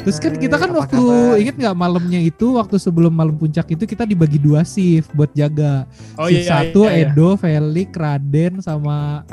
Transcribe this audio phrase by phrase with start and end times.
[0.00, 1.36] Terus kan kita kan apa waktu kabar?
[1.36, 5.84] inget nggak malamnya itu waktu sebelum malam puncak itu kita dibagi dua shift buat jaga.
[6.16, 7.12] Oh shift iya, satu iya, iya.
[7.12, 9.28] Edo, Felix, Raden sama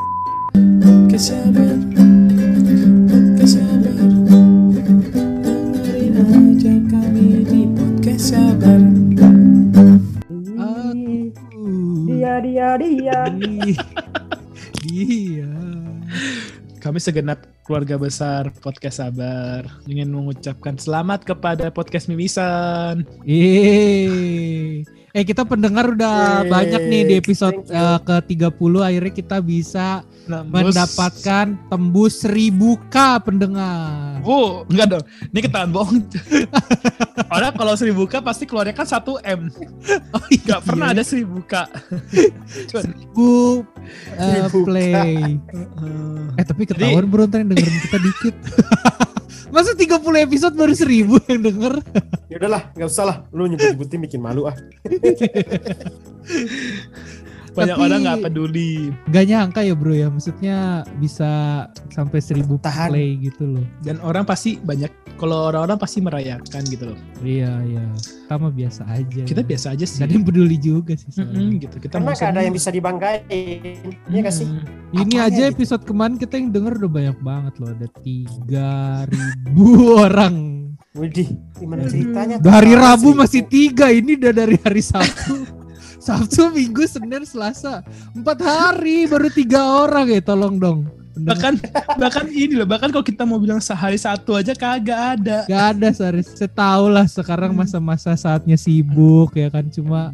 [1.07, 1.77] Kesabar,
[3.37, 3.95] kesabar.
[5.55, 8.81] Dengerin aja kami di podcast sabar.
[10.57, 11.65] aku.
[12.11, 13.21] Dia dia dia.
[14.87, 15.51] Dia.
[16.77, 23.03] Kami segenap keluarga besar podcast sabar ingin mengucapkan selamat kepada podcast Mimisan.
[23.25, 24.85] Eh,
[25.17, 28.37] eh kita pendengar udah Yeay, banyak nih di episode thank you.
[28.37, 32.95] ke 30 akhirnya kita bisa Nembus- mendapatkan tembus 1000k
[33.25, 34.21] pendengar.
[34.21, 35.03] Oh, enggak dong.
[35.33, 36.05] Ini ketahuan bohong.
[37.33, 39.41] Orang kalau 1000 k pasti keluarnya kan 1 m.
[40.13, 41.53] Oh iya, Enggak pernah ada 1000 k.
[42.69, 42.93] Cuma 1000
[44.21, 44.53] eh, 1000K.
[44.69, 45.15] play.
[46.37, 48.35] Eh tapi ketahuan bro ntar yang dengerin kita dikit.
[49.47, 51.73] Masa 30 episode baru 1000 yang denger?
[52.27, 53.17] Ya udahlah, nggak usah lah.
[53.31, 54.55] Lu nyebut-nyebutin bikin malu ah.
[57.57, 58.71] banyak Tapi- orang nggak peduli.
[59.09, 60.57] Gak nyangka ya bro ya, maksudnya
[61.01, 61.29] bisa
[61.89, 62.89] sampai 1000 Tahan.
[62.93, 63.65] play gitu loh.
[63.81, 66.99] Dan orang pasti banyak kalau orang-orang pasti merayakan gitu loh.
[67.19, 67.81] Iya iya,
[68.29, 69.25] mah biasa aja.
[69.25, 69.97] Kita biasa aja sih.
[69.97, 71.09] Gak ada yang peduli juga sih.
[71.09, 71.33] soalnya.
[71.33, 71.75] Mm-mm, gitu.
[71.79, 73.89] Kita Karena gak ada yang bisa dibanggain.
[74.05, 74.45] Iya gak sih?
[74.45, 74.61] Mm.
[74.87, 75.53] Ini Apanya aja gitu?
[75.57, 79.09] episode kemarin kita yang denger udah banyak banget loh, ada 3000
[80.05, 80.35] orang.
[80.93, 82.37] Widih, gimana ceritanya?
[82.37, 83.17] Dari Rabu sih.
[83.17, 85.33] masih tiga, ini udah dari hari Sabtu.
[86.07, 87.83] Sabtu, Minggu, Senin, Selasa.
[88.15, 90.79] Empat hari baru tiga orang ya, tolong dong.
[91.17, 91.33] Pendengar.
[91.33, 91.53] bahkan
[91.97, 95.87] bahkan ini loh bahkan kalau kita mau bilang sehari satu aja kagak ada Gak ada,
[95.89, 96.21] Sari.
[96.21, 99.65] Saya tahu lah sekarang masa-masa saatnya sibuk ya kan.
[99.73, 100.13] Cuma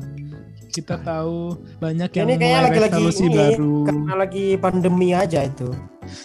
[0.71, 5.69] kita tahu banyak yang Ini mulai lagi-lagi ini, baru Karena lagi pandemi aja itu.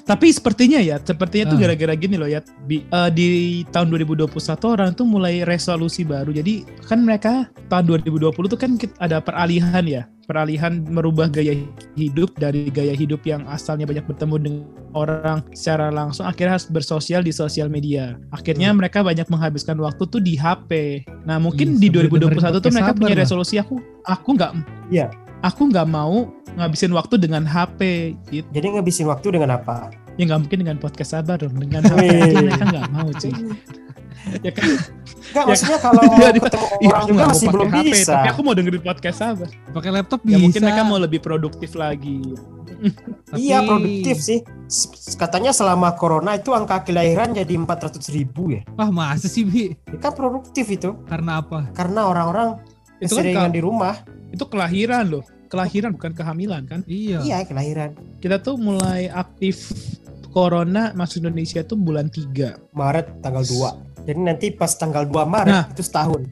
[0.02, 1.62] Tapi sepertinya ya sepertinya tuh Ah.
[1.64, 3.26] gara-gara gini loh ya Bi- eh, di
[3.66, 4.28] tahun 2021
[4.68, 7.32] orang tuh mulai resolusi baru jadi kan mereka
[7.66, 11.56] tahun 2020 tuh kan ada peralihan ya peralihan merubah gaya
[11.94, 17.20] hidup dari gaya hidup yang asalnya banyak bertemu dengan orang secara langsung akhirnya harus bersosial
[17.20, 18.76] di sosial media akhirnya Hmm.
[18.76, 22.92] mereka banyak menghabiskan waktu tuh di HP nah mungkin Iya, di sambil 2021 tuh mereka
[22.92, 23.22] punya lah.
[23.22, 24.52] resolusi aku aku nggak
[24.90, 25.08] Iya.
[25.40, 27.80] Aku nggak mau ngabisin waktu dengan HP
[28.28, 29.90] gitu Jadi ngabisin waktu dengan apa?
[30.14, 32.02] ya nggak mungkin dengan podcast sabar dong dengan HP
[32.36, 33.30] mereka nggak mau cuy
[34.46, 34.66] ya kan
[35.28, 37.54] Enggak, Ya, maksudnya kalau Iya, dia- ketemu Iya, orang aku juga nggak mau masih pakai
[37.54, 38.10] belum HP, bisa.
[38.10, 40.38] tapi aku mau dengerin podcast sabar pakai laptop ya bisa.
[40.40, 42.18] mungkin mereka mau lebih produktif lagi
[43.28, 44.38] tapi- Iya produktif sih.
[44.66, 48.62] S- Katanya selama corona itu angka kelahiran jadi 400 ribu ya.
[48.74, 49.74] Wah masa sih Bi?
[49.74, 50.94] Ini kan produktif itu.
[51.04, 51.70] Karena apa?
[51.72, 52.62] Karena orang-orang
[52.98, 53.94] itu kan di rumah.
[54.28, 57.24] itu kelahiran loh kelahiran bukan kehamilan kan Iya.
[57.24, 57.96] Iya kelahiran.
[58.20, 59.72] kita tuh mulai aktif
[60.28, 64.04] corona masuk Indonesia tuh bulan 3 Maret tanggal 2.
[64.04, 65.64] Jadi nanti pas tanggal 2 Maret Nah.
[65.72, 66.28] itu setahun.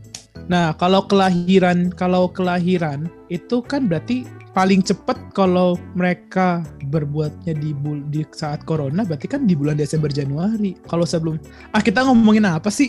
[0.47, 4.23] Nah, kalau kelahiran, kalau kelahiran itu kan berarti
[4.53, 10.07] paling cepat kalau mereka berbuatnya di bul di saat corona berarti kan di bulan Desember
[10.07, 10.77] Januari.
[10.87, 11.41] Kalau sebelum
[11.73, 12.87] ah kita ngomongin apa sih?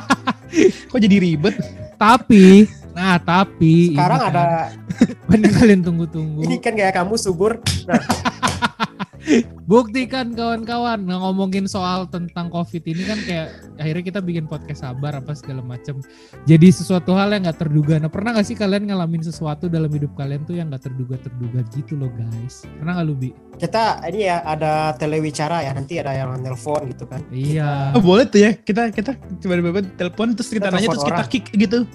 [0.90, 1.54] Kok jadi ribet?
[1.94, 4.44] Tapi, nah tapi Sekarang kan, ada
[5.28, 6.46] Mana kalian tunggu-tunggu.
[6.46, 7.58] ini kan kayak kamu subur.
[7.90, 7.98] Nah,
[9.64, 13.48] Buktikan kawan-kawan nah, ngomongin soal tentang covid ini kan kayak
[13.80, 16.04] akhirnya kita bikin podcast sabar apa segala macam.
[16.44, 17.96] Jadi sesuatu hal yang nggak terduga.
[17.96, 21.96] Nah pernah nggak sih kalian ngalamin sesuatu dalam hidup kalian tuh yang nggak terduga-terduga gitu
[21.96, 22.68] loh guys?
[22.76, 23.30] Pernah nggak lu bi?
[23.54, 25.72] kita ini ya ada telewicara ya.
[25.72, 27.24] Nanti ada yang nelpon gitu kan.
[27.32, 27.96] Iya.
[27.96, 28.52] Oh, boleh tuh ya.
[28.52, 31.30] Kita kita tiba-tiba telepon terus kita Kita nanya terus kita orang.
[31.32, 31.78] kick gitu.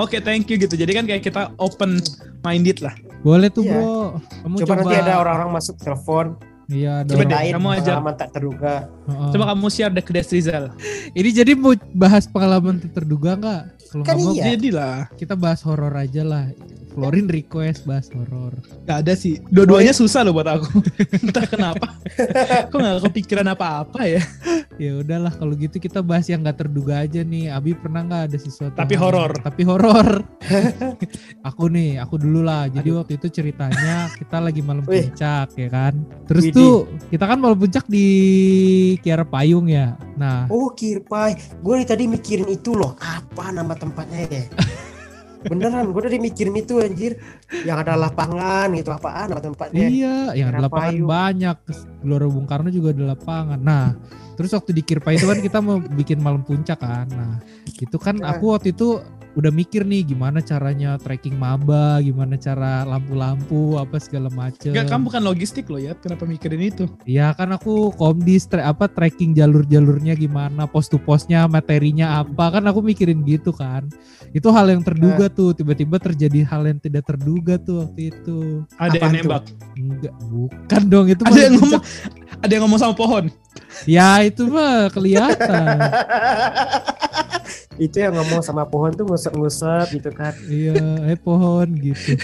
[0.00, 0.72] Oke, thank you gitu.
[0.72, 2.00] Jadi kan kayak kita open
[2.40, 2.96] minded lah.
[3.20, 3.76] Boleh tuh Iya.
[3.76, 4.18] bro.
[4.42, 6.31] Kamu Coba, nanti ada orang-orang masuk telepon.
[6.70, 7.02] Iya.
[7.06, 7.94] Coba deh, kamu ajak.
[7.96, 8.74] pengalaman tak terduga.
[9.08, 9.30] Heeh.
[9.34, 10.64] Coba kamu share deh ke Des Rizal.
[11.16, 13.62] Ini jadi mau bahas pengalaman tak terduga nggak?
[13.92, 14.56] Kalau Kan iya.
[14.56, 15.12] Jadilah.
[15.20, 16.48] kita bahas horor aja lah.
[16.92, 18.52] Florin request bahas horor.
[18.84, 19.40] Gak ada sih.
[19.48, 20.68] Dua-duanya susah loh buat aku.
[21.24, 21.96] Entah kenapa.
[22.68, 24.20] Kok gak kepikiran apa-apa ya.
[24.76, 27.48] Ya udahlah kalau gitu kita bahas yang nggak terduga aja nih.
[27.48, 28.76] Abi pernah nggak ada sesuatu?
[28.76, 29.32] Tapi horor.
[29.40, 30.20] Tapi horor.
[31.48, 32.68] aku nih, aku dulu lah.
[32.68, 35.96] Jadi waktu itu ceritanya kita lagi malam puncak ya kan.
[36.28, 36.56] Terus Widih.
[36.56, 36.74] tuh
[37.08, 38.06] kita kan malam puncak di
[39.00, 39.96] Kiara Payung ya.
[40.16, 43.00] Nah, Oh Kirpai, gue tadi mikirin itu loh.
[43.00, 44.44] Apa nama tempatnya ya?
[45.42, 47.18] Beneran, gue tadi mikirin itu anjir.
[47.66, 49.90] Yang ada lapangan gitu, apaan nama tempatnya?
[49.90, 51.08] iya, yang ada lapangan Payung.
[51.10, 51.56] banyak.
[51.98, 53.58] Gelora Bung Karno juga ada lapangan.
[53.58, 53.98] Nah,
[54.38, 57.10] terus waktu di Kirpa itu kan kita mau bikin malam puncak kan.
[57.10, 57.42] Nah,
[57.74, 58.38] itu kan Nah.
[58.38, 59.02] aku waktu itu
[59.32, 64.76] udah mikir nih gimana caranya tracking maba, gimana cara lampu-lampu apa segala macem.
[64.76, 65.96] Enggak, kamu bukan logistik loh ya.
[65.96, 66.84] Kenapa mikirin itu?
[67.08, 72.64] Iya kan aku komdis tra- apa tracking jalur-jalurnya gimana, pos to posnya, materinya apa kan
[72.68, 73.88] aku mikirin gitu kan.
[74.36, 78.64] Itu hal yang terduga tuh, tiba-tiba terjadi hal yang tidak terduga tuh waktu itu.
[78.76, 79.44] Ada Apaan yang nembak.
[79.76, 81.82] Enggak, bukan dong itu Ada yang ngomong
[82.42, 83.24] ada yang ngomong sama pohon.
[83.88, 85.76] Ya itu mah kelihatan.
[87.78, 90.32] itu yang ngomong sama pohon tuh ngusap-ngusap gitu kan.
[90.46, 90.76] iya,
[91.06, 92.16] eh pohon gitu.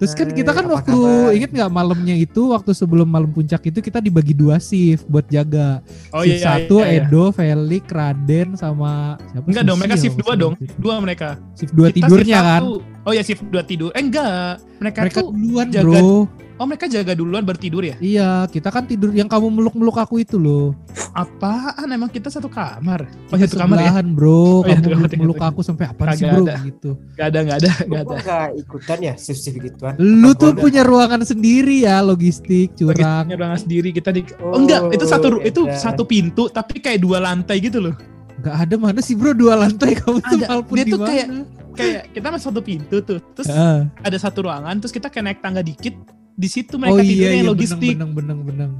[0.00, 1.36] Terus kan kita kan Eh, apa waktu kabar?
[1.36, 5.84] inget nggak malamnya itu waktu sebelum malam puncak itu kita dibagi dua shift buat jaga.
[6.08, 7.00] Oh shift iya, iya, satu iya, iya.
[7.04, 9.44] Edo, Felix, Raden sama siapa?
[9.44, 10.54] Enggak dong, mereka shift dua dong.
[10.80, 11.36] Dua mereka.
[11.52, 12.62] Shift dua Kita tidurnya shift kan.
[12.64, 12.72] satu.
[13.02, 13.88] Oh ya shift dua tidur.
[13.90, 14.60] Eh enggak.
[14.76, 16.28] Mereka, Mereka tuh duluan jaga- bro.
[16.54, 17.96] Oh mereka jaga duluan bertidur ya?
[17.96, 20.76] Iya, kita kan tidur yang kamu meluk-meluk aku itu loh.
[21.14, 21.88] Apaan?
[21.88, 23.08] Emang kita satu kamar?
[23.26, 23.88] Oh Kita satu kamar ya?
[23.88, 24.28] sebelahan bro.
[24.30, 26.56] Oh, iya, kamu kamar, meluk-meluk aku sampai apa sih bro ada.
[26.62, 26.90] gitu.
[27.14, 28.14] Gak ada, gak ada, gak ada.
[28.14, 29.94] nggak ikutan ya shift-shift gituan.
[29.96, 33.24] Lu tuh punya ruangan sendiri ya logistik curang.
[33.24, 34.20] Lagi ruangan sendiri kita di.
[34.36, 35.80] Oh, Oh, enggak, itu satu itu edan.
[35.80, 37.96] satu pintu tapi kayak dua lantai gitu loh.
[38.38, 40.60] Gak ada mana sih bro dua lantai kamu tuh Ada.
[40.66, 41.08] Dia di tuh mana?
[41.08, 41.28] kayak-
[41.74, 43.18] Kayak kita masuk satu pintu tuh.
[43.34, 43.86] Terus Ah.
[44.00, 45.94] ada satu ruangan, terus kita kayak naik tangga dikit.
[46.34, 47.90] Di situ Oh mereka iya tidurnya iya yang logistik.
[47.94, 48.72] beneng beneng beneng.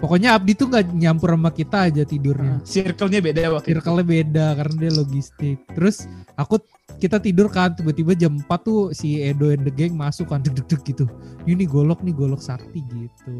[0.00, 2.56] Pokoknya Abdi tuh nggak nyampur sama kita aja tidurnya.
[2.56, 3.72] Nah, Circle-nya beda waktu itu.
[3.76, 5.56] Circle-nya beda karena dia logistik.
[5.76, 5.96] Terus
[6.36, 6.56] aku
[6.96, 10.56] kita tidur kan tiba-tiba jam 4 tuh si Edo and the gang masuk kan deg
[10.56, 11.04] deg deg gitu.
[11.44, 13.36] Ini golok nih golok sakti gitu.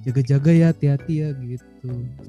[0.00, 1.79] Jaga-jaga ya hati-hati ya gitu.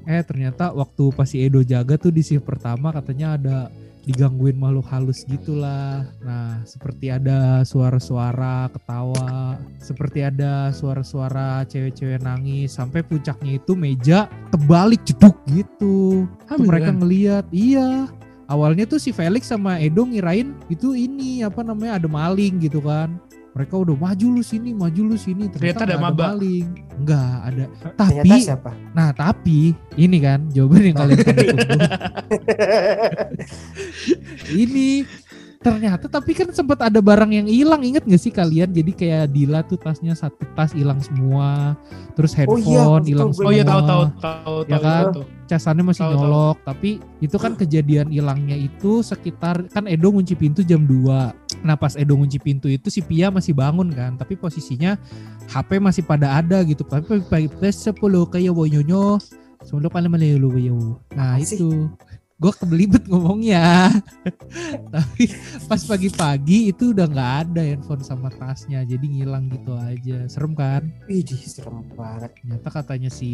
[0.08, 3.58] Eh ternyata waktu pas si Edo jaga tuh di shift pertama katanya ada
[4.02, 6.02] digangguin makhluk halus gitulah.
[6.26, 15.02] Nah, seperti ada suara-suara ketawa, seperti ada suara-suara cewek-cewek nangis sampai puncaknya itu meja terbalik
[15.06, 16.26] jeduk gitu.
[16.26, 16.98] Tuh mereka beneran?
[16.98, 18.10] ngeliat, iya.
[18.50, 23.16] Awalnya tuh si Felix sama Edo ngirain itu ini apa namanya ada maling gitu kan.
[23.52, 25.44] Mereka udah maju lu sini, maju lu sini.
[25.52, 26.40] Ternyata ada nggak maba.
[26.96, 27.64] Enggak ada.
[27.68, 28.70] Ternyata Tapi, siapa?
[28.96, 31.58] nah tapi ini kan jawaban yang kalian tunggu.
[34.64, 35.04] ini
[35.62, 39.62] ternyata tapi kan sempat ada barang yang hilang inget gak sih kalian jadi kayak Dila
[39.62, 41.78] tuh tasnya satu tas hilang semua
[42.12, 43.38] terus Oh iya, handphone betul, hilang betul.
[43.38, 45.04] semua Oh iya tahu tahu tahu Ya tahu kan?
[45.08, 45.22] tahu.
[45.46, 46.18] casannya masih Tahu, tahu.
[46.18, 51.78] nyolok tapi itu kan kejadian hilangnya itu sekitar kan Edo ngunci pintu jam 2 nah
[51.78, 54.98] pas Edo ngunci pintu itu si Pia masih bangun kan tapi posisinya
[55.46, 57.94] HP masih pada ada gitu tapi pagi plus 10
[58.26, 59.22] kayak wonyonyo
[59.62, 61.54] sebelum paling mana lu wayo nah Apa sih?
[62.42, 63.86] Gue kebelibet ngomongnya
[64.94, 65.30] tapi
[65.64, 70.82] pas pagi-pagi itu udah nggak ada handphone sama tasnya jadi ngilang gitu aja serem kan
[71.06, 72.34] Wih, serem banget.
[72.34, 73.30] Ternyata katanya si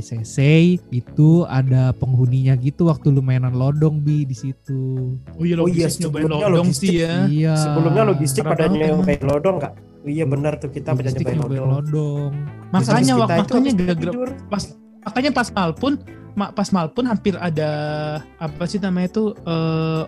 [0.00, 5.14] Sensei itu ada penghuninya gitu waktu lu mainan lodong bi di situ.
[5.30, 6.88] Oh iya Oh iya, sebelumnya lodong logistik.
[6.88, 7.14] sih ya.
[7.26, 7.54] Iya.
[7.54, 9.72] Sebelumnya logistik pada nyobain lodong nggak?
[9.98, 11.68] Oh iya benar tuh kita pada nyobain lodong.
[11.70, 12.32] lodong.
[12.68, 14.28] Makanya Terus wak- kita itu makanya gara-gara tidur.
[14.48, 14.62] pas
[15.00, 15.92] makanya pas malpun
[16.38, 17.70] ma- pas malpun hampir ada
[18.38, 20.02] apa sih namanya itu eh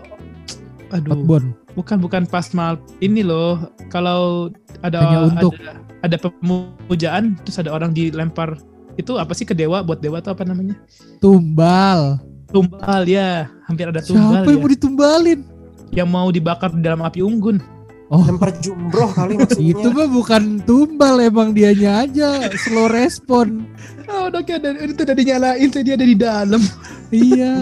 [0.90, 1.44] aduh Hotbon.
[1.74, 3.58] bukan bukan pas mal ini loh
[3.90, 4.50] kalau
[4.82, 5.52] ada Hanya untuk.
[5.58, 8.58] ada, ada pemujaan terus ada orang dilempar
[8.94, 10.74] itu apa sih ke dewa buat dewa tuh apa namanya
[11.18, 12.18] Tumbal.
[12.50, 14.62] tumbal ya hampir ada tumbal Siapa yang ya.
[14.62, 15.40] mau ditumbalin?
[15.90, 17.58] yang mau dibakar di dalam api unggun
[18.10, 19.70] Oh, Lempar jumroh kali maksudnya.
[19.70, 23.70] itu mah bukan tumbal emang dianya aja slow respon.
[24.10, 26.62] Oh udah kayak ada, itu udah dinyalain saya dia ada di dalam
[27.14, 27.54] iya.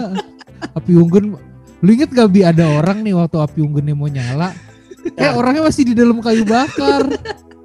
[0.75, 1.39] Api unggun
[1.79, 4.51] Lu inget gak Bi ada orang nih waktu api unggunnya mau nyala
[5.15, 7.07] Eh orangnya masih di dalam kayu bakar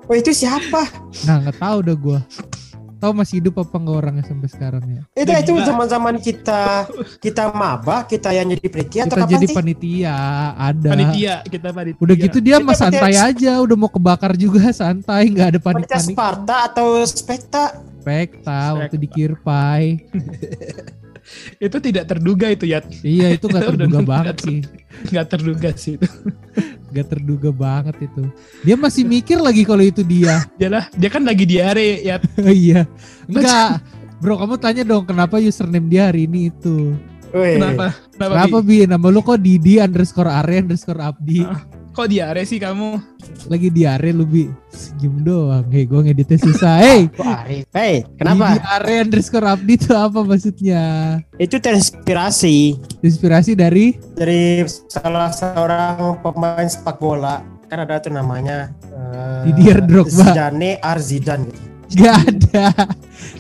[0.05, 0.85] Oh itu siapa?
[1.25, 2.21] Nah nggak tahu dah gua
[3.05, 5.03] Tahu masih hidup apa enggak orangnya sampai sekarang ya?
[5.13, 6.89] Itu itu zaman-zaman kita
[7.21, 9.55] kita maba, kita yang jadi panitia atau Kita kapan jadi sih?
[9.55, 10.17] panitia
[10.57, 10.89] Ada.
[10.89, 12.01] Panitia kita panitia.
[12.01, 16.01] Udah gitu dia Kita mah santai aja Udah mau kebakar juga santai nggak ada Panitia
[16.01, 17.65] panik-panik Sparta atau Spekta?
[18.01, 20.01] Spekta waktu di Kirpai
[21.67, 24.59] itu tidak terduga itu ya Iya itu nggak Udah terduga banget sih.
[25.13, 26.09] nggak terduga sih itu
[26.95, 28.23] Nggak terduga banget itu.
[28.63, 30.47] Dia masih mikir lagi kalau itu dia.
[30.61, 32.87] Dia lah dia kan lagi diare ya Iya.
[33.27, 33.83] Enggak.
[34.23, 36.95] Bro kamu tanya dong kenapa username dia hari ini itu?
[37.35, 37.99] Kenapa?
[38.15, 38.87] Kenapa, Kenapa Bi?
[38.87, 41.43] Nama lu kok Didi underscore Are underscore Abdi?
[41.43, 41.61] Ah.
[41.95, 42.99] Kok diare sih kamu
[43.47, 47.65] Lagi diare lu Bi Senyum doang Hei gue ngeditnya susah Hei Kok Arif?
[47.71, 48.59] Hei, kenapa?
[48.67, 50.83] Are underscore Abdi itu apa maksudnya?
[51.39, 57.39] Itu terinspirasi Inspirasi dari dari salah seorang pemain sepak bola.
[57.71, 60.35] Kan ada tuh namanya eh, Didier Drogba.
[60.35, 61.63] Zidane Arzidan gitu.
[61.95, 62.34] Gak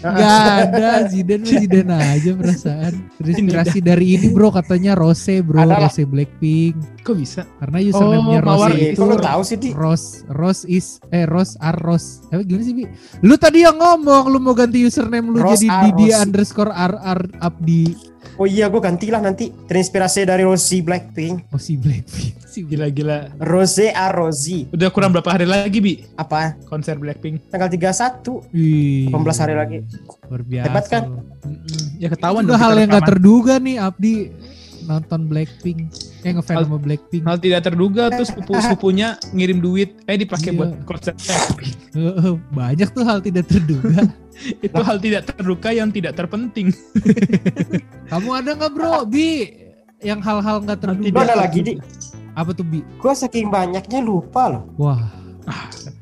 [0.03, 2.93] Gak ada Zidane mah Zidane aja perasaan.
[3.23, 5.87] Terinspirasi dari ini bro katanya Rose bro, Adalah.
[5.87, 6.75] Rose Blackpink.
[7.07, 7.47] Kok bisa?
[7.63, 11.55] Karena username-nya Oh, Rose itu kok lu tahu sih di Rose Rose is eh Rose
[11.63, 12.27] are Rose.
[12.35, 12.85] Eh gimana sih Bi?
[13.23, 17.21] Lu tadi yang ngomong lu mau ganti username lu Rose jadi Didi underscore R R
[17.41, 18.14] Abdi.
[18.35, 22.35] Oh iya gue gantilah nanti terinspirasi dari Rosie Blackpink si Blackpink.
[22.71, 23.35] Gila-gila.
[23.37, 26.07] Rose A Rosie Udah kurang berapa hari lagi, Bi?
[26.15, 27.51] apa Konser Blackpink.
[27.51, 29.79] tanggal 31 Wih, 18 hari lagi
[30.25, 30.65] Luar biasa.
[30.65, 31.03] Hebat kan?
[31.43, 31.99] Mm-mm.
[31.99, 34.15] Ya Itu ketahuan juga dong hal yang gak terduga nih Abdi
[34.85, 35.79] nonton Blackpink.
[36.23, 37.23] Eh ngefans sama Blackpink.
[37.25, 40.57] Hal tidak terduga tuh sepupu-sepupunya ngirim duit eh dipakai Iya.
[40.57, 41.75] buat konser Blackpink.
[41.97, 44.05] Heeh, Banyak tuh hal tidak terduga.
[44.67, 46.69] Itu hal tidak terduga yang tidak terpenting.
[48.11, 49.49] Kamu ada nggak bro, Bi?
[49.99, 51.19] Yang hal-hal nggak Lu terduga.
[51.23, 51.73] ada lagi di
[52.33, 52.83] Apa tuh Bi?
[52.83, 55.01] gue saking banyaknya lupa loh Wah.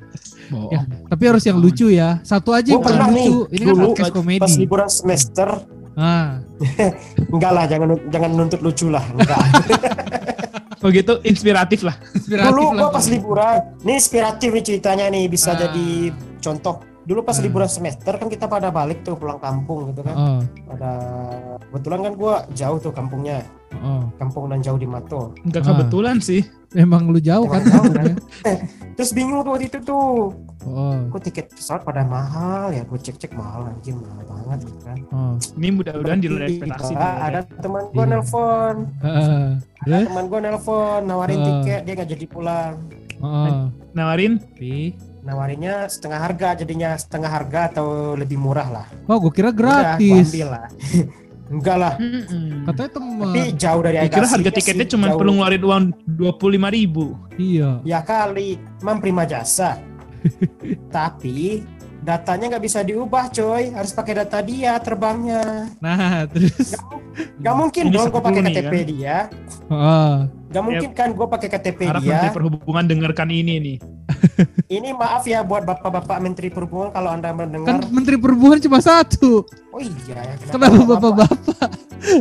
[0.69, 2.21] Ya, tapi harus yang lucu ya.
[2.21, 3.49] Satu aja yang Gua pernah lucu.
[3.49, 4.53] nih, Ini kan dulu pas komedi.
[4.59, 5.49] liburan semester
[5.93, 6.45] Ah,
[7.27, 9.41] enggak lah jangan jangan nuntut lucu lah enggak
[10.79, 11.97] Oh gitu inspiratif lah.
[12.11, 12.73] inspiratif dulu lah.
[12.75, 15.57] gue pas liburan ini inspiratif nih ceritanya nih bisa Ah.
[15.59, 15.89] jadi
[16.39, 17.43] contoh dulu pas Ah.
[17.43, 20.93] liburan semester kan kita pada balik tuh pulang kampung gitu kan Oh, ada
[21.67, 23.43] kebetulan kan gue jauh tuh kampungnya
[23.77, 24.07] oh.
[24.17, 25.69] kampung dan jauh di Mato Enggak Ah.
[25.73, 26.43] kebetulan sih.
[26.73, 27.61] Emang lu jauh kan?
[27.61, 28.17] Jauh, sebenarnya?
[28.97, 30.33] terus bingung tuh waktu itu tuh
[30.63, 34.81] Oh, kok tiket pesawat pada mahal ya gue cek cek mahal anjir mahal banget gitu
[34.81, 35.35] kan oh.
[35.53, 36.93] Ini mudah-mudahan di luar ekspektasi.
[36.95, 38.13] Tiba, ada teman gue Iya.
[38.13, 39.45] nelpon Heeh.
[39.83, 40.05] Terus?
[40.07, 41.45] teman gue nelpon nawarin Ah.
[41.59, 42.75] tiket dia nggak jadi pulang
[43.19, 44.95] Oh, Nawarin Pi.
[45.23, 49.59] Nawarinnya setengah harga jadinya setengah harga atau lebih murah lah Oh, gue kira Udah,
[49.95, 50.29] gratis.
[50.29, 50.67] ambil lah
[51.53, 52.65] enggak lah Mm-mm.
[52.65, 53.23] Katanya teman.
[53.29, 55.19] tapi jauh dari kira harga sih, tiketnya sih, cuma jauh.
[55.19, 55.85] perlu ngeluarin uang
[56.17, 56.33] 25
[56.73, 57.05] ribu.
[57.35, 57.71] Iya.
[57.85, 58.49] ya kali
[58.81, 59.77] emang prima jasa
[60.97, 61.63] tapi
[62.03, 66.75] datanya nggak bisa diubah coy harus pakai data dia terbangnya Nah, terus.
[67.39, 69.19] nggak mungkin dong gue pakai KTP dia
[69.69, 73.77] Oh, nggak mungkin kan gue pakai KTP Harap dia Menteri Perhubungan dengarkan ini nih.
[74.77, 79.47] ini maaf ya buat bapak-bapak menteri perhubungan kalau anda kan mendengar Menteri Perhubungan cuma satu.
[79.71, 81.31] oh iya ya Kenapa bapak-bapak?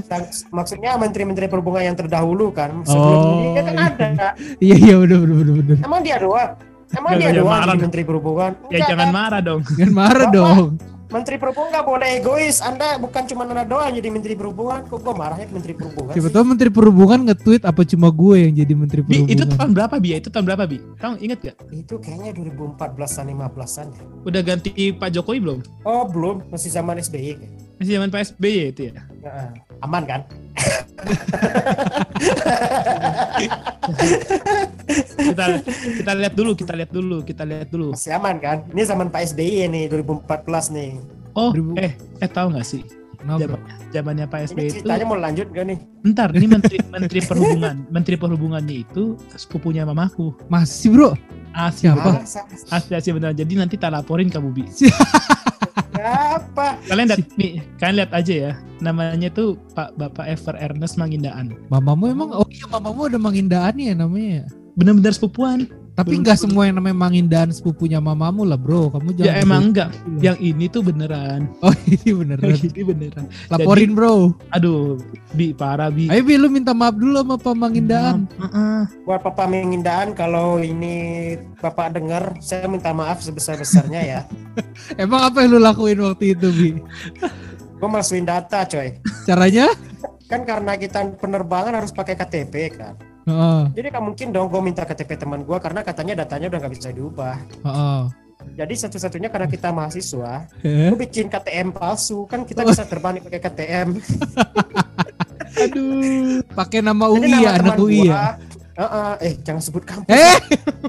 [0.05, 3.85] Tang- maksudnya menteri-menteri perhubungan yang terdahulu kan sebelum Oh, ini dia kan iya.
[3.89, 4.27] ada
[4.63, 5.77] Iya, iya, bener, bener, bener.
[5.81, 6.51] emang dia doang
[6.93, 9.13] emang dia doang marah jadi menteri perhubungan Ya Enggak, jangan kan?
[9.13, 9.61] marah dong.
[9.77, 10.35] Jangan marah Bapak.
[10.35, 10.67] dong.
[11.11, 15.11] menteri perhubungan nggak boleh egois anda bukan cuma anda doang jadi menteri perhubungan kok gue
[15.13, 19.01] marahnya ke menteri perhubungan Siapa tahu Menteri Perhubungan nge-tweet apa cuma gue yang jadi Menteri
[19.01, 19.51] Bi, itu Perhubungan.
[19.53, 20.09] tahun berapa Bi?
[20.13, 20.77] Itu tahun berapa Bi?
[20.95, 21.55] Kamu inget gak?
[21.69, 25.59] itu kayaknya 2014an 15an ya Udah ganti Pak Jokowi belum?
[25.83, 27.59] oh belum masih zaman SBY kayaknya.
[27.81, 29.01] Masih zaman Pak SBY itu ya?
[29.25, 29.47] Heeh.
[29.81, 30.21] aman kan
[35.17, 35.45] Kita
[35.97, 37.97] kita lihat dulu, kita lihat dulu, kita lihat dulu.
[37.97, 40.29] masih aman kan ini zaman Pak SBY nih 2014
[40.71, 40.91] nih
[41.31, 42.85] Oh, Ribu- eh eh tahu nggak sih?
[43.17, 43.39] Kenapa?
[43.41, 43.59] Zaman
[43.89, 47.75] zamannya Pak ini SBY itu ceritanya mau lanjut gak nih Bentar, ini menteri menteri perhubungan,
[47.89, 50.37] menteri perhubungannya itu sepupunya mamaku.
[50.45, 51.09] Masih bro?
[51.51, 51.89] Asli.
[51.89, 52.45] Masa?
[52.69, 53.33] asli asli benar.
[53.33, 54.69] Jadi nanti tak laporin ke Bubi.
[56.01, 58.51] apa Kalian lihat nih, kalian lihat aja ya.
[58.81, 61.53] Namanya tuh Pak Bapak Ever Ernest Mangindaan.
[61.69, 64.45] Mamamu emang, oh iya mamamu ada Mangindaan ya namanya ya?
[64.73, 65.69] Bener-bener sepupuan.
[65.91, 68.89] Tapi nggak semua yang namanya Mangindaan sepupunya mamamu lah bro.
[68.89, 69.27] Kamu jangan.
[69.27, 69.89] Ya emang enggak.
[70.17, 70.21] Yang...
[70.21, 71.41] Yang ini tuh beneran.
[71.65, 72.47] Oh ini beneran.
[72.47, 73.25] Yang ini beneran.
[73.51, 74.33] Laporin bro.
[74.55, 74.97] Aduh,
[75.35, 76.07] Bi parah Bi.
[76.07, 78.25] Ayo Bi lu minta maaf dulu sama Pak Mangindaan.
[78.39, 78.81] Heeh.
[79.05, 84.21] buat Papa Mengindaan kalau ini Bapak dengar saya minta maaf sebesar-besarnya ya
[85.03, 86.69] Emang apa yang lu lakuin waktu itu Bi?
[87.81, 88.93] gue masukin data coy
[89.25, 89.73] Caranya?
[90.29, 93.61] kan karena kita penerbangan harus pakai KTP kan Heeh.
[93.71, 96.89] jadi nggak mungkin dong gue minta KTP teman gue karena katanya datanya udah nggak bisa
[96.89, 98.01] diubah Heeh.
[98.55, 100.89] jadi satu-satunya karena kita mahasiswa Eh?
[100.89, 103.87] gue bikin KTM palsu kan kita bisa terbang pakai KTM
[105.53, 106.41] Aduh.
[106.49, 108.39] Pakai nama UI nama ya, anak UI ya.
[108.71, 110.37] Heeh, eh jangan sebut kampus Eh,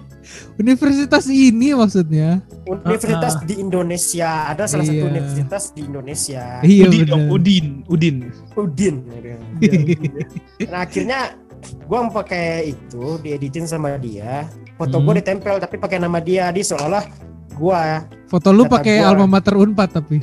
[0.63, 2.39] universitas ini maksudnya?
[2.63, 5.11] universitas di Indonesia ada salah satu Iya.
[5.11, 7.35] universitas di Indonesia Iya Udin dong, bener.
[7.35, 8.17] Udin, Udin.
[8.55, 8.97] Udin
[10.71, 11.19] nah akhirnya
[11.63, 15.07] gue pakai itu dieditin sama dia foto Hmm.
[15.07, 17.05] gue ditempel tapi pakai nama dia di seolah
[17.53, 17.83] gue
[18.27, 19.13] Foto lu pakai gua.
[19.13, 20.17] alma mater Unpad tapi.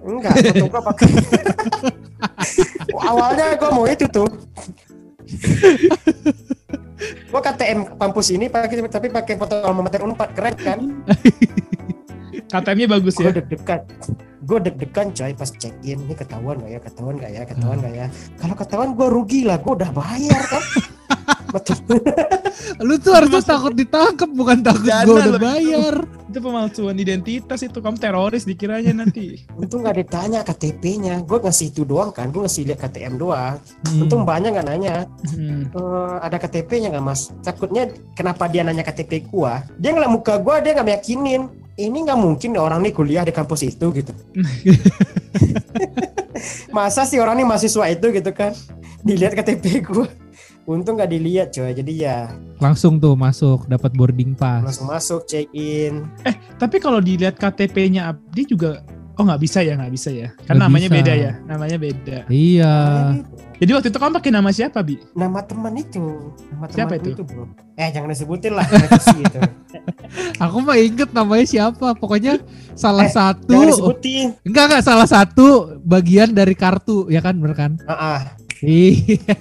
[0.00, 1.08] enggak foto gue pakai
[3.10, 4.28] awalnya gue mau itu tuh
[7.30, 10.78] gue KTM kampus ini pakai tapi pakai foto alma mater unpad keren kan
[12.50, 13.36] KTM-nya bagus gue ya.
[13.36, 13.80] deg-degan
[14.50, 17.94] gue deg-degan coy pas check in ini ketahuan gak ya ketahuan gak ya ketahuan gak
[17.94, 20.64] ya kalau ketahuan gue rugi lah gue udah bayar kan
[21.50, 21.78] Betul.
[22.86, 25.42] Lu tuh harusnya takut ditangkap bukan takut gue udah loh itu.
[25.42, 25.94] bayar.
[26.30, 29.42] Itu pemalsuan identitas itu kamu teroris dikiranya nanti.
[29.60, 31.26] Untung nggak ditanya KTP-nya.
[31.26, 32.30] Gue ngasih itu doang kan.
[32.30, 33.58] Gue ngasih lihat KTM doang.
[33.58, 34.02] Hmm.
[34.06, 34.96] Untung banyak nggak nanya.
[35.34, 35.66] Hmm.
[35.68, 37.34] "Eh, ada KTP-nya nggak mas?
[37.42, 39.66] Takutnya kenapa dia nanya KTP gua?
[39.76, 41.59] Dia ngeliat muka gua dia nggak meyakinin.
[41.80, 44.12] Ini nggak mungkin orang nih kuliah di kampus itu gitu.
[46.76, 48.52] Masa sih orang nih mahasiswa itu gitu kan?
[49.00, 50.04] Dilihat KTP gua.
[50.68, 51.72] Untung nggak dilihat coy.
[51.72, 54.62] Jadi ya Langsung tuh masuk dapat boarding pass.
[54.62, 56.04] langsung masuk check in.
[56.60, 60.64] Tapi kalau dilihat KTP-nya Abdi juga Oh nggak bisa ya nggak bisa ya kan Nggak
[60.64, 60.96] namanya bisa.
[60.96, 62.74] beda ya namanya beda Iya.
[63.56, 66.04] jadi waktu itu kamu pakai nama siapa bi Nama teman itu.
[66.48, 67.22] Nama Siapa teman itu?
[67.22, 67.44] bro.
[67.74, 68.64] Eh jangan disebutin lah.
[68.64, 69.40] itu.
[70.44, 71.92] Aku mah inget namanya siapa.
[71.92, 72.40] Pokoknya
[72.72, 73.52] salah Eh, satu.
[73.52, 74.26] Jangan disebutin.
[74.42, 75.46] Enggak enggak salah satu
[75.80, 77.72] bagian dari kartu ya kan bener kan?
[77.84, 78.20] Ah, ah,
[78.60, 79.36] Iya.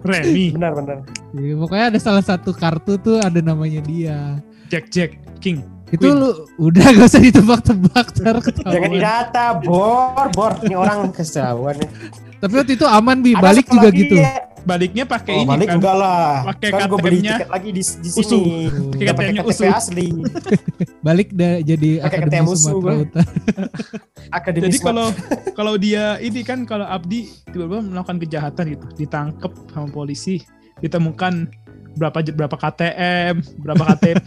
[0.00, 0.98] Remy benar benar.
[1.32, 4.38] Iya, Pokoknya ada salah satu kartu tuh ada namanya dia.
[4.68, 6.20] Jack Jack King Itu Queen.
[6.20, 6.30] lu
[6.60, 8.72] udah gak usah ditebak-tebak ntar ketahuan.
[8.72, 10.52] Jangan didata, bor, bor.
[10.60, 11.80] Ini orang kesalahan.
[12.38, 14.14] Tapi waktu itu aman bi, balik juga gitu.
[14.14, 14.46] ya.
[14.58, 16.44] baliknya pakai Oh, ini balik kan enggak lah.
[16.44, 18.68] Pakai kan gue beli tiket lagi di, di sini.
[18.68, 19.72] Nggak pakai KTP usuh.
[19.72, 20.06] asli.
[21.08, 22.92] Balik da- jadi Pakai akademi Sumatera.
[23.00, 23.32] Utara.
[24.28, 25.06] Akademis jadi kalau
[25.56, 30.44] kalau dia ini kan kalau Abdi tiba-tiba melakukan kejahatan gitu ditangkap sama polisi
[30.84, 31.48] ditemukan
[31.96, 34.26] berapa berapa KTM berapa KTP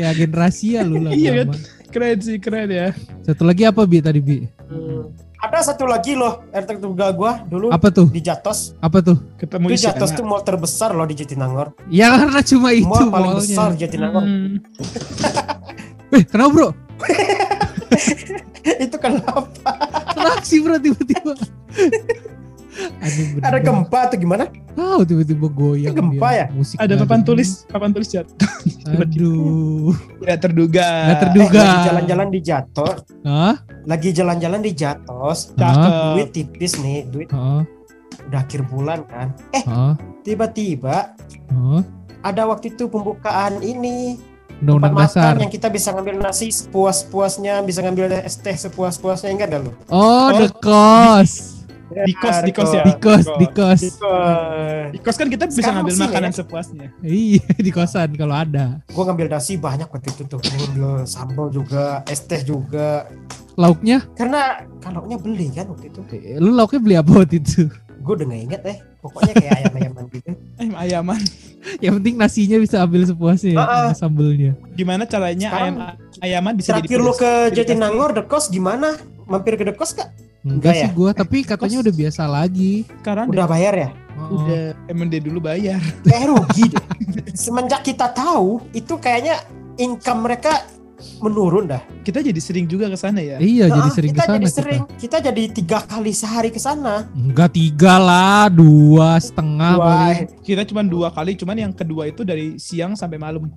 [0.00, 1.12] Kayak agen rahasia lu lah.
[1.20, 1.48] Iya kan?
[1.90, 4.46] keren sih keren ya Satu lagi apa bi tadi bi?
[4.64, 5.12] Hmm.
[5.40, 8.08] Ada satu lagi loh, RT terduga gua dulu Apa tuh?
[8.08, 8.76] di Jatos.
[8.78, 9.16] Apa tuh?
[9.36, 11.72] ketemu isi Jatos tuh mall terbesar loh di Jatinangor.
[11.88, 13.44] Ya karena cuma itu Mall paling mallnya.
[13.44, 14.24] besar di Jatinangor.
[14.24, 14.56] Hmm.
[16.10, 16.68] Eh kenapa bro?
[18.84, 19.46] itu kenapa?
[20.10, 21.34] Kenapa sih bro tiba-tiba?
[22.80, 23.42] Bener.
[23.42, 24.44] Ada gempa atau gimana?
[24.70, 25.92] Tahu tiba-tiba goyang.
[25.92, 26.38] Gempa dia.
[26.38, 26.46] ya?
[26.50, 28.36] Musik ada papan tulis papan tulis jatuh
[28.96, 29.92] Aduh.
[30.18, 31.58] tidak terduga Nggak terduga.
[31.58, 33.54] Eh, lagi jalan-jalan di Jatos, Hah?
[33.82, 35.38] lagi jalan-jalan di Jatos.
[35.52, 37.62] cakep Duit tipis nih, duit Hah?
[38.22, 39.34] udah akhir bulan kan.
[39.50, 39.94] Eh, Hah?
[40.22, 41.12] tiba-tiba
[41.48, 41.82] Hah?
[42.22, 44.20] ada waktu itu pembukaan ini
[44.60, 45.32] Undang-undang dasar.
[45.34, 49.72] yang kita bisa ngambil nasi sepuas-puasnya, bisa ngambil es teh sepuas-puasnya enggak dah lu?
[49.88, 51.59] Oh, Oh, the cost.
[51.90, 53.80] Di kos di kos ya Di kos, di kos.
[54.90, 56.36] Di kos kan kita bisa Sekarang ngambil sih makanan ya.
[56.38, 58.78] sepuasnya Iya, di kosan kalau ada.
[58.86, 63.10] ngambil nasi banyak waktu itu tuh, ngambil sambal juga, es teh juga.
[63.54, 64.06] Lauknya?
[64.14, 66.00] Karena kalaunya beli kan waktu itu.
[66.12, 67.66] Eh, Lu lauknya beli apa waktu itu?
[68.00, 68.78] Gue udah nggak inget eh.
[69.00, 70.28] Pokoknya kayak ayam-ayaman gitu.
[70.60, 71.20] eh ayaman
[71.80, 73.68] Yang penting nasinya bisa ambil sepuasnya ya, ah.
[73.92, 74.56] sama sambelnya.
[74.72, 78.96] gimana caranya ayam Sekarang- ayaman bisa jadi Terakhir lu ke Jadi Jatinangor, The Cost gimana?
[79.28, 80.08] Mampir ke The Cost kak?
[80.40, 80.96] Enggak Enggak sih ya?
[80.96, 81.84] gua, tapi katanya kos.
[81.84, 82.72] udah biasa lagi.
[83.04, 83.88] sekarang Udah bayar ya?
[84.20, 84.44] Oh.
[84.44, 86.84] udah emang dia dulu bayar Kayak rugi deh.
[87.44, 89.40] Semenjak kita tahu, itu kayaknya
[89.80, 90.64] income mereka
[91.18, 91.82] menurun dah.
[92.00, 94.44] kita jadi sering juga ke sana ya Iya, jadi Nah, sering kita ke sana jadi
[94.44, 94.56] kita.
[94.56, 94.82] sering.
[94.94, 97.08] Kita jadi tiga kali sehari ke sana.
[97.10, 100.18] Enggak tiga lah, dua setengah paling.
[100.40, 103.46] kita cuma dua kali cuman yang kedua itu dari siang sampai malam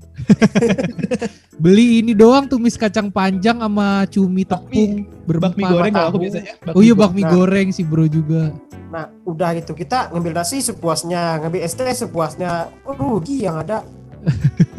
[1.55, 5.53] Beli ini doang tumis kacang panjang sama cumi tepung berempat.
[5.53, 6.99] bakmi goreng kalau aku biasanya Oh iya goreng.
[6.99, 7.31] bakmi Nah.
[7.31, 8.51] goreng sih bro juga.
[8.85, 12.69] Nah, udah gitu kita ngambil nasi sepuasnya, ngambil es teh sepuasnya.
[12.83, 13.81] Oh, rugi yang ada.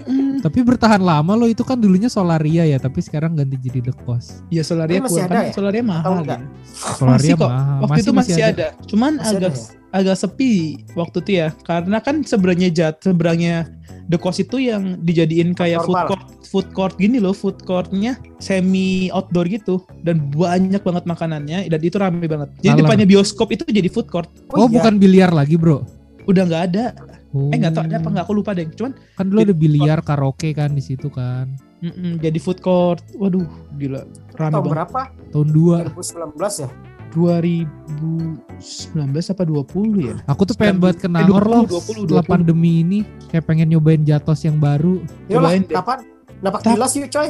[0.00, 3.94] Mm, Tapi bertahan lama loh itu kan dulunya Solaria ya, tapi sekarang ganti jadi The
[3.98, 4.46] Cost.
[4.48, 5.52] ya solaria masih kurang ada kan ya?
[5.52, 6.38] solaria mahal ya.
[6.64, 7.50] Solaria Masih kok.
[7.50, 7.78] mahal.
[7.82, 8.66] waktu itu masih, ada.
[8.84, 9.78] cuman Masih agak ada ya?
[9.90, 10.52] agak sepi
[10.94, 13.66] waktu itu ya karena kan sebenarnya jat seberangnya
[14.06, 16.08] The Cost itu yang dijadiin kayak food Normal.
[16.08, 21.80] court food court gini loh food courtnya semi outdoor gitu dan banyak banget makanannya dan
[21.80, 22.80] itu rame banget jadi Malam.
[22.80, 24.72] depannya bioskop itu jadi food court Oh, iya.
[24.72, 25.82] bukan biliar lagi bro.
[26.22, 26.84] udah nggak ada
[27.30, 27.48] Oh.
[27.48, 30.50] eh nggak tahu ada apa nggak aku lupa deh cuman Kan dulu ada biliar karaoke
[30.50, 31.46] kan di situ kan.
[31.78, 34.02] mm-mm, jadi food court waduh gila
[34.34, 35.00] rame Tahun banget berapa?
[35.30, 35.94] Tahun 2.
[35.94, 36.68] 2019 ya?
[37.10, 42.06] 2019 apa 20 ya Aku tuh pengen 19, buat ke eh, Nangor 20, loh 20,
[42.06, 42.28] setelah 20.
[42.28, 42.98] pandemi ini.
[43.26, 44.98] Kayak pengen nyobain Jatos yang baru.
[45.26, 45.72] Yolah, Cobain deh.
[45.72, 45.98] kapan?
[46.40, 46.68] Napak Tap.
[46.72, 47.28] tilas yuk coy.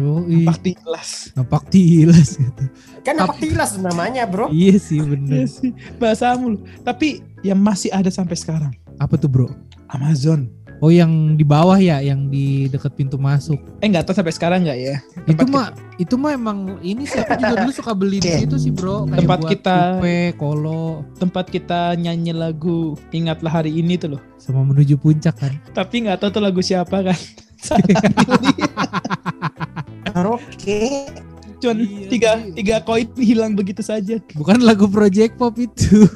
[0.00, 0.38] Yoi.
[0.42, 2.62] pasti jelas Nampak tilas gitu.
[3.02, 4.48] Kan napak tilas namanya bro.
[4.48, 5.44] Iya sih Iya bener.
[5.46, 6.60] sih bahasamu loh.
[6.80, 9.46] tapi yang masih ada sampai sekarang Apa tuh bro?
[9.88, 10.46] Amazon
[10.78, 13.56] Oh yang di bawah ya, yang di deket pintu masuk.
[13.82, 15.66] eh nggak tahu sampai sekarang nggak ya itu Tempat mah
[15.98, 18.36] itu mah emang ini sih aku juga dulu suka beli di Oke.
[18.46, 19.02] situ sih bro.
[19.02, 20.84] Kayak Tempat buat kita- kupe, kolo,
[21.18, 25.52] tempat kita nyanyi lagu ingatlah hari ini tuh loh sama menuju puncak kan.
[25.74, 27.18] tapi nggak tahu tuh lagu siapa kan
[30.06, 31.10] Karaoke.
[31.58, 32.54] cuman Iya tiga sih.
[32.54, 36.06] tiga koin hilang begitu saja Bukan lagu Project Pop itu.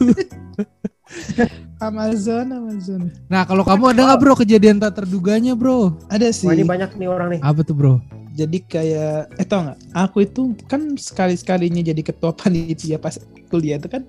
[1.83, 3.01] Amazon, Amazon.
[3.27, 5.99] Nah kalau kamu ada nggak bro kejadian tak terduganya bro?
[6.07, 6.47] Ada sih.
[6.47, 7.41] Wah, ini banyak nih orang nih.
[7.43, 7.95] Apa tuh bro?
[8.33, 9.79] Jadi kayak, eh tau nggak?
[9.93, 13.21] Aku itu kan sekali sekalinya jadi ketua panitia pas
[13.53, 14.07] kuliah itu kan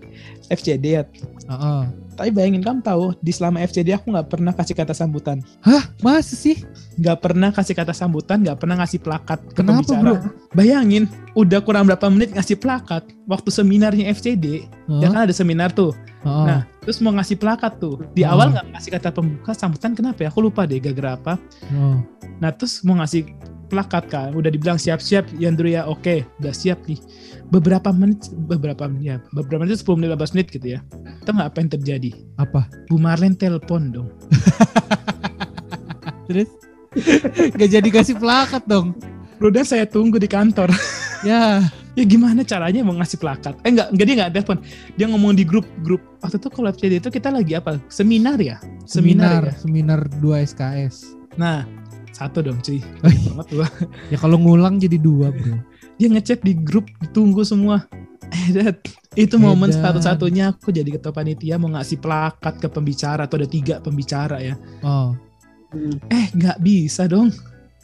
[0.47, 1.03] FCD ya.
[1.49, 1.81] Heeh.
[2.13, 6.33] Tapi bayangin kamu tahu di selama FCD aku nggak pernah kasih kata sambutan, Hah masa
[6.33, 6.61] sih?
[6.93, 10.29] nggak pernah kasih kata sambutan, nggak pernah ngasih plakat ke Kenapa, pembicara.
[10.53, 15.09] Bayangin, udah kurang berapa menit ngasih plakat waktu seminarnya FCD, ya Heeh.
[15.09, 15.89] kan ada seminar tuh.
[16.21, 16.45] Heeh.
[16.45, 17.97] Nah, terus mau ngasih plakat tuh.
[18.13, 18.31] Di Hmm.
[18.31, 20.29] awal nggak ngasih kata pembuka sambutan kenapa ya?
[20.29, 21.33] Aku lupa deh gara-gara apa.
[21.73, 21.97] Oh.
[22.37, 23.25] Nah, terus mau ngasih
[23.73, 24.29] plakat kan.
[24.37, 25.89] Udah dibilang siap-siap Yandro ya.
[25.89, 27.01] Oke, udah siap nih.
[27.49, 29.17] Beberapa menit beberapa menit ya.
[29.33, 30.79] Beberapa menit 10 menit 15 menit gitu ya.
[31.25, 32.09] Tahu nggak apa yang terjadi?
[32.37, 32.61] Apa?
[32.85, 34.09] Bu Marlen telepon dong.
[36.29, 36.49] Terus?
[37.57, 38.93] Gak jadi kasih plakat dong.
[39.41, 40.69] Udah saya tunggu di kantor.
[41.23, 41.63] Ya.
[41.95, 43.55] ya gimana caranya mau ngasih plakat?
[43.63, 44.57] Eh enggak, enggak dia enggak telepon.
[44.99, 46.03] Dia ngomong di grup grup.
[46.19, 47.79] Waktu itu kalau FCD itu kita lagi apa?
[47.87, 48.59] Seminar ya?
[48.83, 49.55] Seminar, ya?
[49.55, 51.15] seminar 2 SKS.
[51.39, 51.63] Nah,
[52.13, 52.79] satu dong cuy.
[53.03, 53.67] Banget gua.
[54.13, 55.57] Ya kalau ngulang jadi dua bro.
[55.97, 57.85] dia ngechat di grup ditunggu semua
[58.33, 58.81] eh Dad,
[59.13, 63.77] itu momen satu-satunya aku jadi ketua panitia mau ngasih plakat ke pembicara atau ada tiga
[63.77, 65.13] pembicara ya Oh.
[66.09, 67.29] eh nggak bisa dong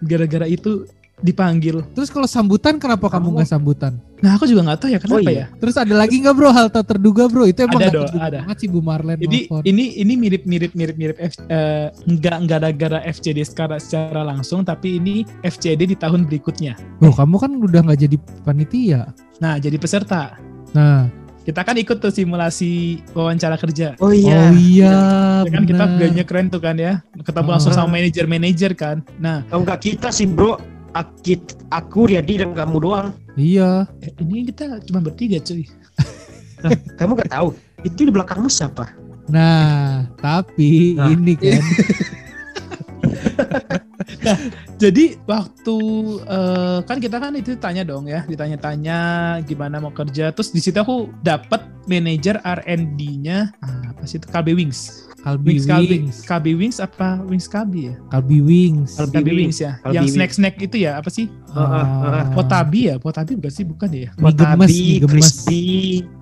[0.01, 0.89] gara-gara itu
[1.21, 3.93] dipanggil Terus kalau sambutan kenapa kamu Kamu- nggak sambutan?
[4.17, 5.39] nah aku juga nggak tahu ya kenapa Oh, iya.
[5.41, 7.43] ya Terus ada lagi nggak bro hal tak terduga bro?
[7.43, 8.39] Itu emang Ada dong, ada.
[8.43, 9.63] banget sih Bu Marlen jadi nelfon.
[9.63, 14.61] ini ini mirip mirip mirip mirip F, eh, nggak nggak gara-gara FCD secara secara langsung
[14.61, 19.01] tapi ini FCD di tahun berikutnya Bro kamu kan udah nggak jadi panitia.
[19.37, 20.35] nah jadi peserta
[20.69, 21.07] Nah.
[21.39, 22.71] kita kan ikut tuh simulasi
[23.09, 24.51] wawancara kerja Oh Oh iya.
[24.51, 24.93] iya.
[25.41, 27.77] Ya kan kita gayanya keren tuh kan ya ketemu langsung Ah.
[27.79, 30.59] sama manajer-manajer kan nah Kalau nggak kita sih bro,
[30.93, 33.07] Akit, aku, Riyadi dan kamu doang.
[33.37, 33.85] Iya.
[34.01, 35.63] Eh, ini kita cuma bertiga cuy.
[36.65, 37.53] Lah, kamu nggak tahu?
[37.85, 38.89] Itu di belakangmu siapa?
[39.29, 41.13] Nah, tapi Nah.
[41.13, 41.61] ini kan
[44.83, 45.77] Jadi waktu
[46.23, 48.97] eh, kan kita kan itu tanya dong ya, ditanya-tanya
[49.43, 50.31] gimana mau kerja.
[50.31, 55.08] Terus di situ aku dapat manajer R&D-nya apa sih itu KB Wings.
[55.19, 56.17] Kalbi Wings KB, Wings.
[56.23, 57.95] KB Wings apa Wings KB ya?
[58.07, 58.95] Kalbi Wings.
[58.95, 59.39] Kalbi KB Wings.
[59.39, 59.71] Wings ya.
[59.83, 61.27] Kalbi Yang snack-snack itu ya apa sih?
[61.51, 62.25] Ah, ah, ah.
[62.31, 62.95] Potabi ya?
[62.95, 63.65] Potabi bukan sih?
[63.67, 64.09] Bukan ya?
[64.15, 64.71] Gemes.
[65.11, 65.63] crispy.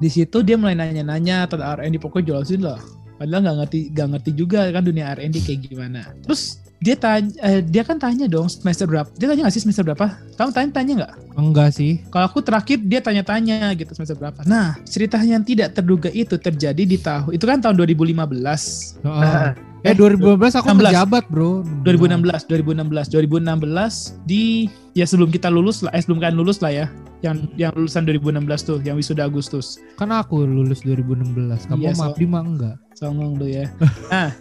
[0.01, 2.81] Di situ dia mulai nanya-nanya tentang R&D pokoknya jelasin lah.
[3.17, 6.01] Padahal nggak ngerti nggak ngerti juga kan dunia R&D kayak gimana.
[6.25, 9.09] Terus dia tanya, eh, dia kan tanya dong semester berapa?
[9.17, 10.13] Dia tanya nggak sih semester berapa?
[10.37, 11.13] Kamu tanya tanya nggak?
[11.33, 12.05] Enggak sih.
[12.07, 14.45] Kalau aku terakhir dia tanya-tanya gitu semester berapa.
[14.45, 19.01] Nah cerita yang tidak terduga itu terjadi di tahun itu kan tahun 2015.
[19.01, 19.25] Heeh.
[19.25, 20.77] Ah, eh 2012 aku 16.
[20.93, 21.65] menjabat, Bro.
[21.81, 26.85] 2016, 2016, 2016 di ya sebelum kita lulus lah, eh sebelum kan lulus lah ya,
[27.21, 29.81] yang yang lulusan 2016 tuh, yang wisuda Agustus.
[29.97, 31.65] Kan aku lulus 2016.
[31.65, 32.75] Kamu Iya, maaf so- mah enggak.
[32.97, 33.69] Songong lu ya.
[34.09, 34.33] Nah,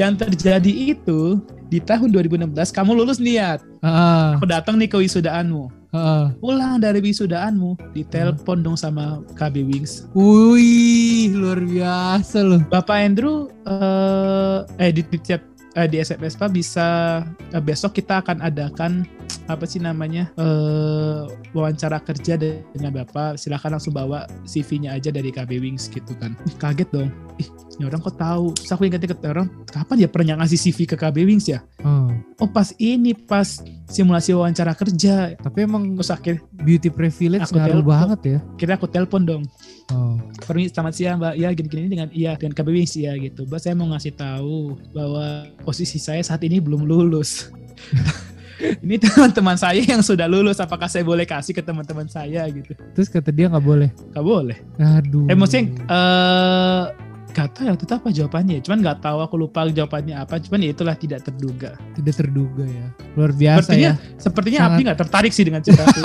[0.00, 1.36] yang terjadi itu
[1.68, 3.60] di tahun 2016 kamu lulus niat.
[3.84, 4.40] Heeh.
[4.40, 5.68] Aku datang nih ke wisudaanmu.
[5.92, 6.24] Heeh.
[6.40, 10.08] Pulang dari wisudaanmu, ditelepon dong sama KB Wings.
[10.16, 12.64] Wih, luar biasa loh.
[12.72, 15.44] Bapak Andrew eh eh di di, chat
[15.76, 17.20] eh, di SMS Pak bisa
[17.52, 19.04] eh, besok kita akan adakan
[19.46, 25.28] apa sih namanya eh wawancara kerja de- dengan Bapak silakan langsung bawa CV-nya aja dari
[25.28, 29.18] KB Wings gitu kan Ih, kaget dong ih ini orang kok tahu terus aku ingat-ingat
[29.24, 33.58] orang kapan ya pernah ngasih CV ke KB Wings ya Oh, oh pas ini pas
[33.86, 38.38] simulasi wawancara kerja tapi emang terus akhir beauty privilege Aku ngaruh banget ya.
[38.54, 39.44] kira aku telepon dong
[39.90, 40.14] Oh.
[40.46, 41.34] Permisi, selamat siang Mbak.
[41.34, 43.42] Ya gini-gini dengan iya dengan KB Wings ya gitu.
[43.42, 45.26] Mbak saya mau ngasih tahu bahwa
[45.66, 47.50] posisi saya saat ini belum lulus.
[48.78, 50.58] ini teman-teman saya yang sudah lulus.
[50.58, 52.72] Apakah saya boleh kasih ke teman-teman saya gitu?
[52.92, 53.88] Terus kata dia nggak boleh.
[54.10, 54.56] Gak boleh.
[54.76, 55.26] Aduh.
[55.26, 56.82] Eh maksudnya eh
[57.30, 58.58] gak tahu ya itu apa jawabannya.
[58.60, 60.38] Cuman nggak tahu aku lupa jawabannya apa.
[60.38, 61.78] Cuman ya itulah tidak terduga.
[61.92, 62.86] tidak terduga ya.
[63.14, 64.18] Luar biasa Sepertinya ya.
[64.18, 66.02] sepertinya Sangat- Abdi nggak tertarik sih dengan cerita itu.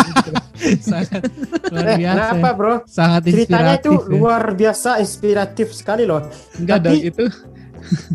[0.86, 1.22] Sangat
[1.68, 2.15] luar Eh, biasa.
[2.32, 2.54] kenapa ya.
[2.54, 2.76] bro?
[2.86, 4.06] Sangat Ceritanya itu ya.
[4.08, 6.22] luar biasa inspiratif sekali loh.
[6.56, 7.26] Enggak Tapi- dong itu.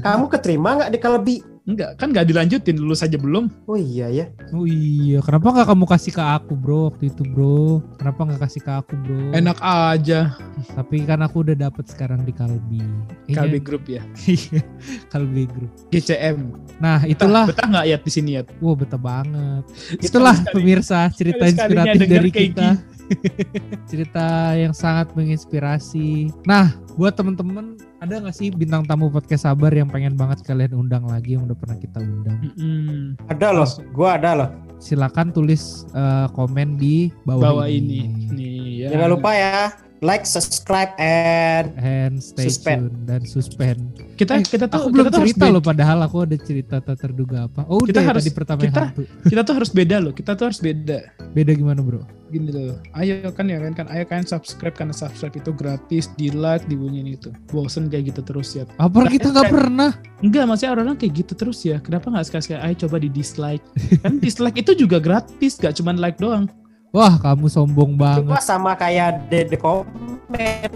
[0.00, 1.36] Kamu keterima nggak di Kalbi?
[1.70, 3.46] Enggak kan nggak dilanjutin lulus aja belum.
[3.64, 4.26] Oh iya ya.
[4.50, 7.78] Oh iya, kenapa nggak kamu kasih ke aku bro waktu itu bro?
[7.94, 9.30] Kenapa nggak kasih ke aku bro?
[9.30, 10.34] Enak aja.
[10.74, 12.82] Tapi kan aku udah dapet sekarang di Kalbi.
[13.24, 14.02] Kayaknya- Kalbi Group ya.
[14.26, 14.62] Iya,
[15.06, 15.70] Kalbi Group.
[15.88, 16.38] GCM.
[16.76, 18.42] Nah itulah, betah nggak ya di sini ya?
[18.58, 19.62] wah betah banget.
[20.02, 22.68] Itulah Sekali-sekali- pemirsa cerita inspiratif dari kayak kita.
[23.90, 26.30] cerita yang sangat menginspirasi.
[26.42, 31.04] Nah, buat temen-temen ada nggak sih bintang tamu podcast sabar yang pengen banget kalian undang
[31.04, 32.38] lagi yang udah pernah kita undang?
[32.40, 33.20] Mm-mm.
[33.28, 34.50] Ada loh, gua ada loh.
[34.80, 38.08] Silakan tulis eh, komen di bawah, Bawah ini.
[38.32, 38.96] Nih ya.
[38.96, 42.88] Jangan lupa ya, like, subscribe, and and stay Suspend.
[42.88, 43.80] tune dan suspend.
[44.16, 47.48] Kita Eh, kita tuh Aku belum kita cerita loh padahal aku ada cerita tak terduga
[47.48, 47.64] apa.
[47.64, 49.02] Oh Kita udah ya harus- tadi pertama kita- hantu.
[49.24, 50.12] kita tuh harus beda loh.
[50.12, 50.98] Kita tuh harus beda.
[51.32, 52.04] Beda gimana bro?
[52.28, 52.76] Gini loh.
[52.92, 57.08] Ayo kan ya kan kan ayo kan subscribe karena subscribe itu gratis, di like, dibunyiin
[57.10, 57.32] itu.
[57.48, 58.68] Bosen kayak gitu terus ya.
[58.76, 59.90] Apa kita nggak pernah?
[60.20, 61.80] Enggak, maksudnya orang-orang kayak gitu terus ya.
[61.80, 63.64] Kenapa nggak sekali-sekali ayo coba di dislike?
[64.00, 66.44] kan dislike itu juga gratis, gak cuman like doang.
[66.90, 68.26] Wah kamu sombong banget.
[68.26, 70.74] Cuma sama kayak the comment.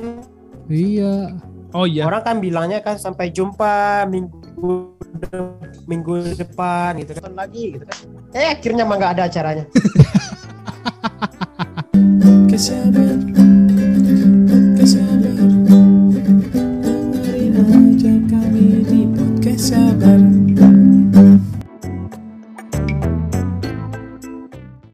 [0.71, 1.35] Iya.
[1.75, 2.07] Oh iya.
[2.07, 4.95] Orang kan bilangnya kan sampai jumpa minggu
[5.91, 7.99] minggu depan gitu kan lagi gitu kan.
[8.31, 9.67] Eh akhirnya mah nggak ada acaranya.